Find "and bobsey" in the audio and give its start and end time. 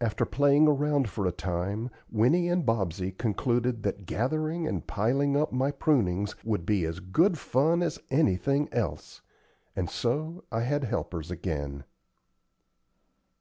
2.48-3.10